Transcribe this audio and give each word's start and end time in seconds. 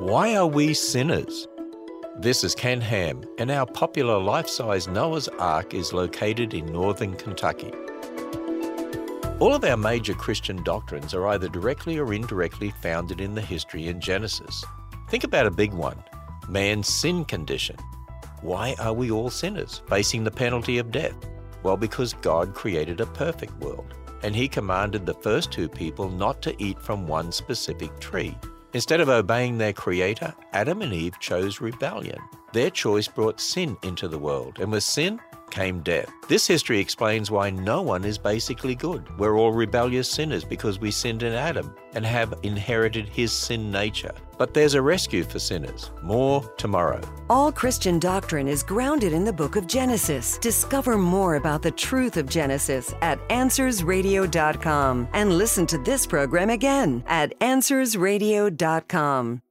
Why 0.00 0.34
are 0.34 0.46
we 0.46 0.72
sinners? 0.72 1.46
This 2.20 2.42
is 2.42 2.54
Ken 2.54 2.80
Ham, 2.80 3.22
and 3.36 3.50
our 3.50 3.66
popular 3.66 4.18
life 4.18 4.48
size 4.48 4.88
Noah's 4.88 5.28
Ark 5.28 5.74
is 5.74 5.92
located 5.92 6.54
in 6.54 6.72
northern 6.72 7.14
Kentucky. 7.16 7.70
All 9.40 9.54
of 9.54 9.62
our 9.62 9.76
major 9.76 10.14
Christian 10.14 10.64
doctrines 10.64 11.12
are 11.12 11.28
either 11.28 11.50
directly 11.50 11.98
or 11.98 12.14
indirectly 12.14 12.72
founded 12.80 13.20
in 13.20 13.34
the 13.34 13.42
history 13.42 13.88
in 13.88 14.00
Genesis. 14.00 14.64
Think 15.10 15.24
about 15.24 15.46
a 15.46 15.50
big 15.50 15.74
one 15.74 16.02
man's 16.48 16.88
sin 16.88 17.26
condition. 17.26 17.76
Why 18.40 18.76
are 18.78 18.94
we 18.94 19.10
all 19.10 19.28
sinners, 19.28 19.82
facing 19.86 20.24
the 20.24 20.30
penalty 20.30 20.78
of 20.78 20.90
death? 20.90 21.28
Well, 21.62 21.76
because 21.76 22.14
God 22.14 22.54
created 22.54 23.02
a 23.02 23.06
perfect 23.06 23.52
world, 23.60 23.92
and 24.22 24.34
He 24.34 24.48
commanded 24.48 25.04
the 25.04 25.12
first 25.12 25.52
two 25.52 25.68
people 25.68 26.08
not 26.08 26.40
to 26.40 26.54
eat 26.58 26.80
from 26.80 27.06
one 27.06 27.32
specific 27.32 28.00
tree. 28.00 28.34
Instead 28.72 29.00
of 29.00 29.08
obeying 29.08 29.58
their 29.58 29.72
Creator, 29.72 30.32
Adam 30.52 30.80
and 30.82 30.92
Eve 30.92 31.18
chose 31.18 31.60
rebellion. 31.60 32.18
Their 32.52 32.70
choice 32.70 33.08
brought 33.08 33.40
sin 33.40 33.76
into 33.82 34.06
the 34.06 34.18
world, 34.18 34.58
and 34.60 34.70
with 34.70 34.84
sin 34.84 35.20
came 35.50 35.80
death. 35.80 36.10
This 36.28 36.46
history 36.46 36.78
explains 36.78 37.30
why 37.30 37.50
no 37.50 37.82
one 37.82 38.04
is 38.04 38.18
basically 38.18 38.74
good. 38.74 39.04
We're 39.18 39.36
all 39.36 39.52
rebellious 39.52 40.08
sinners 40.08 40.44
because 40.44 40.78
we 40.78 40.90
sinned 40.90 41.22
in 41.22 41.32
Adam 41.32 41.74
and 41.94 42.06
have 42.06 42.34
inherited 42.42 43.08
his 43.08 43.32
sin 43.32 43.70
nature. 43.70 44.12
But 44.38 44.54
there's 44.54 44.74
a 44.74 44.82
rescue 44.82 45.24
for 45.24 45.38
sinners. 45.38 45.90
More 46.02 46.42
tomorrow. 46.56 47.00
All 47.28 47.52
Christian 47.52 47.98
doctrine 47.98 48.48
is 48.48 48.62
grounded 48.62 49.12
in 49.12 49.24
the 49.24 49.32
book 49.32 49.56
of 49.56 49.66
Genesis. 49.66 50.38
Discover 50.38 50.98
more 50.98 51.34
about 51.34 51.62
the 51.62 51.72
truth 51.72 52.16
of 52.16 52.28
Genesis 52.28 52.94
at 53.02 53.18
AnswersRadio.com 53.28 55.08
and 55.12 55.36
listen 55.36 55.66
to 55.66 55.78
this 55.78 56.06
program 56.06 56.50
again 56.50 57.02
at 57.06 57.38
AnswersRadio.com. 57.40 59.42